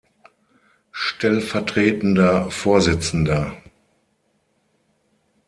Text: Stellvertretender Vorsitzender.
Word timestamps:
Stellvertretender 0.91 2.49
Vorsitzender. 2.49 3.55